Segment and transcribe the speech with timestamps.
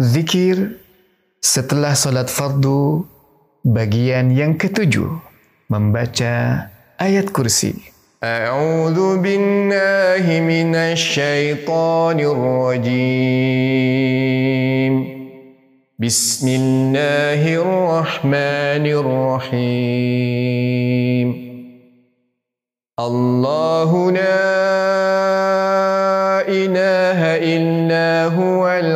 [0.00, 0.82] Zikir
[1.38, 3.04] setelah salat fardu
[3.60, 5.20] bagian yang ketujuh
[5.68, 6.66] membaca
[6.98, 7.92] ayat kursi.
[8.22, 13.42] أعوذ بالله من الشيطان الرجيم
[15.98, 20.22] بسم الله الرحمن الرحيم
[22.94, 24.20] الله لا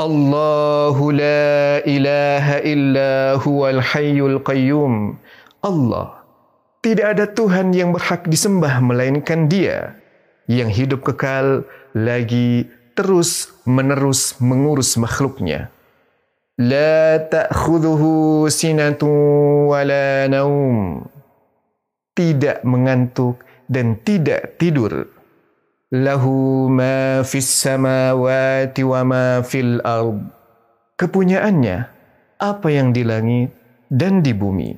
[0.00, 5.20] Allahu la ilaha illa huwal hayyul qayyum.
[5.60, 6.24] Allah.
[6.80, 10.00] Tidak ada Tuhan yang berhak disembah melainkan dia.
[10.48, 15.68] Yang hidup kekal lagi terus menerus mengurus makhluknya.
[16.56, 21.04] La ta'khudhuhu sinatun wala naum.
[22.16, 25.12] Tidak mengantuk dan tidak tidur.
[25.90, 29.82] Lahu ma fis samawati wa ma fil.
[30.94, 31.78] Kepunyaannya
[32.38, 33.50] apa yang di langit
[33.90, 34.70] dan di bumi.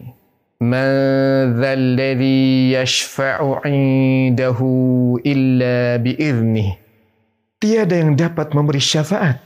[0.62, 6.80] Man dzalladzi yashfa'u 'indahu illa bi'idnih.
[7.60, 9.36] Tiada yang dapat memberi syafaat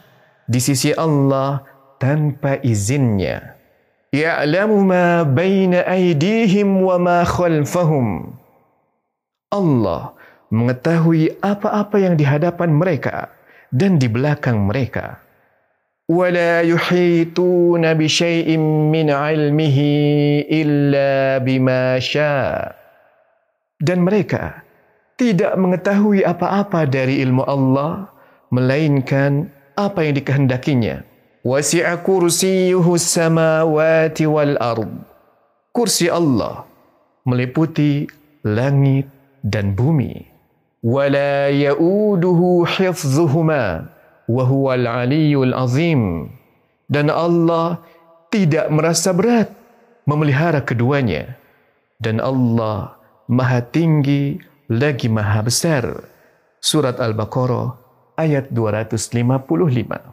[0.46, 1.66] di sisi Allah
[1.98, 3.56] tanpa izinnya.
[4.14, 8.38] Ya'lamu ma baina aydihim wa ma khalfahum.
[9.52, 10.15] Allah
[10.51, 13.31] mengetahui apa-apa yang di hadapan mereka
[13.71, 15.21] dan di belakang mereka.
[16.11, 18.57] ولا يحيطون بشيء
[18.91, 19.79] من علمه
[20.51, 22.75] إلا بما شاء
[23.79, 24.61] dan mereka
[25.15, 28.11] tidak mengetahui apa-apa dari ilmu Allah
[28.51, 29.47] melainkan
[29.79, 31.07] apa yang dikehendakinya
[31.47, 34.91] wasi'a kursiyuhu samawati wal ard
[35.71, 36.67] kursi Allah
[37.23, 38.05] meliputi
[38.43, 39.07] langit
[39.41, 40.27] dan bumi
[40.85, 43.65] ولا يؤوده حفظهما
[44.29, 46.01] وهو العلي العظيم
[46.91, 47.79] dan Allah
[48.33, 49.53] tidak merasa berat
[50.09, 51.37] memelihara keduanya
[52.01, 52.97] dan Allah
[53.29, 55.85] maha tinggi lagi maha besar
[56.59, 57.77] surat al-baqarah
[58.17, 60.11] ayat 255